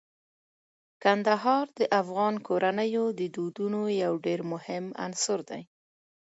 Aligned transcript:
کندهار 1.03 1.65
د 1.79 1.81
افغان 2.01 2.35
کورنیو 2.47 3.05
د 3.19 3.21
دودونو 3.35 3.81
یو 4.03 4.13
ډیر 4.25 4.39
مهم 4.53 4.85
عنصر 5.05 5.39
دی. 5.49 5.61